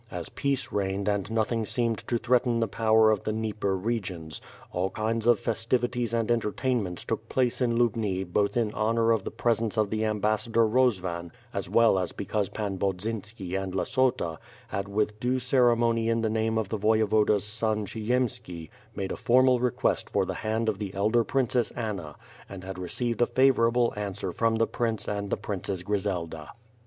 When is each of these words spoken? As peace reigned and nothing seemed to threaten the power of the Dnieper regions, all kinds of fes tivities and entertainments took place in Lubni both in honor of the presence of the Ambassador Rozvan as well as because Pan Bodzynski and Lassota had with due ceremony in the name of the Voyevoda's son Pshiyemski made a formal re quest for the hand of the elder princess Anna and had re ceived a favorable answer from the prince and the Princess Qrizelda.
As 0.09 0.29
peace 0.29 0.71
reigned 0.71 1.07
and 1.07 1.29
nothing 1.29 1.63
seemed 1.63 1.99
to 2.07 2.17
threaten 2.17 2.59
the 2.59 2.67
power 2.67 3.11
of 3.11 3.21
the 3.23 3.31
Dnieper 3.31 3.77
regions, 3.77 4.41
all 4.71 4.89
kinds 4.89 5.27
of 5.27 5.39
fes 5.39 5.63
tivities 5.63 6.11
and 6.11 6.31
entertainments 6.31 7.05
took 7.05 7.29
place 7.29 7.61
in 7.61 7.77
Lubni 7.77 8.23
both 8.23 8.57
in 8.57 8.73
honor 8.73 9.11
of 9.11 9.23
the 9.23 9.29
presence 9.29 9.77
of 9.77 9.91
the 9.91 10.03
Ambassador 10.05 10.65
Rozvan 10.67 11.29
as 11.53 11.69
well 11.69 11.99
as 11.99 12.13
because 12.13 12.49
Pan 12.49 12.79
Bodzynski 12.79 13.53
and 13.53 13.75
Lassota 13.75 14.39
had 14.69 14.87
with 14.87 15.19
due 15.19 15.37
ceremony 15.37 16.09
in 16.09 16.21
the 16.21 16.31
name 16.31 16.57
of 16.57 16.69
the 16.69 16.79
Voyevoda's 16.79 17.43
son 17.43 17.85
Pshiyemski 17.85 18.69
made 18.95 19.11
a 19.11 19.15
formal 19.15 19.59
re 19.59 19.69
quest 19.69 20.09
for 20.09 20.25
the 20.25 20.33
hand 20.33 20.67
of 20.67 20.79
the 20.79 20.91
elder 20.95 21.23
princess 21.23 21.69
Anna 21.75 22.15
and 22.49 22.63
had 22.63 22.79
re 22.79 22.89
ceived 22.89 23.21
a 23.21 23.27
favorable 23.27 23.93
answer 23.95 24.31
from 24.31 24.55
the 24.55 24.65
prince 24.65 25.07
and 25.07 25.29
the 25.29 25.37
Princess 25.37 25.83
Qrizelda. 25.83 26.47